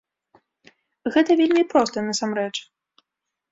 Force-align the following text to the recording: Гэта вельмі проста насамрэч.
Гэта 1.17 1.37
вельмі 1.43 1.63
проста 1.75 2.05
насамрэч. 2.09 2.51